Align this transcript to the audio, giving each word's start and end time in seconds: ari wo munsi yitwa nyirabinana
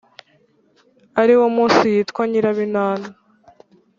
ari 1.21 1.33
wo 1.39 1.47
munsi 1.55 1.81
yitwa 1.93 2.23
nyirabinana 2.29 3.07